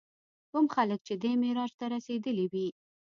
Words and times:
کوم 0.51 0.65
خلک 0.75 0.99
چې 1.07 1.13
دې 1.23 1.31
معراج 1.41 1.71
ته 1.79 1.85
رسېدلي 1.95 2.45
وي. 2.51 2.67